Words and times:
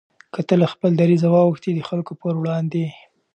که 0.33 0.41
ته 0.47 0.53
له 0.61 0.67
خپل 0.73 0.91
دریځه 1.01 1.27
واوښتې 1.31 1.71
د 1.73 1.79
خلکو 1.89 2.13
پر 2.21 2.33
وړاندې 2.41 2.85